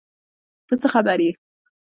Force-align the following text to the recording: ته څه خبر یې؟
ته 0.67 0.75
څه 0.81 0.87
خبر 0.93 1.17
یې؟ 1.25 1.31